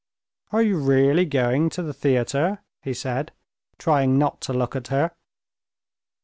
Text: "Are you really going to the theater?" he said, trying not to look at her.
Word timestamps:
"Are 0.51 0.63
you 0.63 0.79
really 0.79 1.25
going 1.25 1.69
to 1.69 1.83
the 1.83 1.93
theater?" 1.93 2.63
he 2.81 2.91
said, 2.91 3.33
trying 3.77 4.17
not 4.17 4.41
to 4.41 4.51
look 4.51 4.75
at 4.75 4.87
her. 4.87 5.11